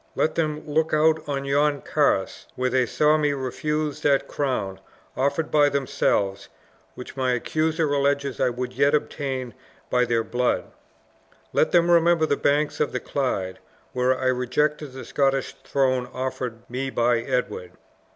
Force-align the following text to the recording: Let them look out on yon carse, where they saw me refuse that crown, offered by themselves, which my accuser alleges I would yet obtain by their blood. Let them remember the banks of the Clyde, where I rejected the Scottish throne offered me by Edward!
Let 0.15 0.33
them 0.33 0.63
look 0.67 0.95
out 0.95 1.21
on 1.29 1.45
yon 1.45 1.81
carse, 1.83 2.47
where 2.55 2.71
they 2.71 2.87
saw 2.87 3.19
me 3.19 3.33
refuse 3.33 4.01
that 4.01 4.27
crown, 4.27 4.79
offered 5.15 5.51
by 5.51 5.69
themselves, 5.69 6.49
which 6.95 7.15
my 7.15 7.33
accuser 7.33 7.87
alleges 7.93 8.39
I 8.39 8.49
would 8.49 8.73
yet 8.73 8.95
obtain 8.95 9.53
by 9.91 10.05
their 10.05 10.23
blood. 10.23 10.63
Let 11.53 11.71
them 11.71 11.91
remember 11.91 12.25
the 12.25 12.35
banks 12.35 12.79
of 12.79 12.93
the 12.93 12.99
Clyde, 12.99 13.59
where 13.93 14.17
I 14.19 14.25
rejected 14.25 14.93
the 14.93 15.05
Scottish 15.05 15.53
throne 15.63 16.07
offered 16.11 16.67
me 16.67 16.89
by 16.89 17.19
Edward! 17.19 17.73